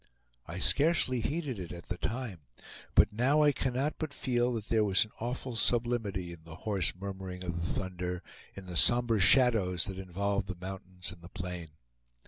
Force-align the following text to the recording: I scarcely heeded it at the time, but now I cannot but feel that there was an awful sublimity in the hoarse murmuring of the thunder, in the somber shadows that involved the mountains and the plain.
I 0.47 0.57
scarcely 0.57 1.21
heeded 1.21 1.59
it 1.59 1.71
at 1.71 1.85
the 1.89 1.97
time, 1.99 2.39
but 2.95 3.13
now 3.13 3.43
I 3.43 3.51
cannot 3.51 3.99
but 3.99 4.15
feel 4.15 4.51
that 4.53 4.65
there 4.69 4.83
was 4.83 5.05
an 5.05 5.11
awful 5.19 5.55
sublimity 5.55 6.33
in 6.33 6.43
the 6.43 6.55
hoarse 6.65 6.91
murmuring 6.99 7.43
of 7.43 7.55
the 7.61 7.79
thunder, 7.79 8.23
in 8.55 8.65
the 8.65 8.75
somber 8.75 9.19
shadows 9.19 9.85
that 9.85 9.99
involved 9.99 10.47
the 10.47 10.55
mountains 10.59 11.11
and 11.11 11.21
the 11.21 11.29
plain. 11.29 11.67